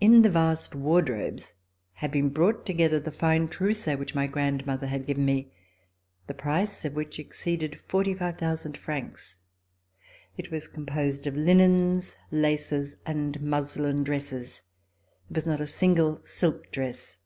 [0.00, 1.56] In the vast wardrobes
[1.92, 5.52] had been brought together the fine trousseau which my grandmother had given me,
[6.26, 9.36] the price of which exceeded 45,000 francs.
[10.38, 14.62] It was composed of linens, laces, and muslin dresses.
[15.28, 17.18] There was not a single silk dress.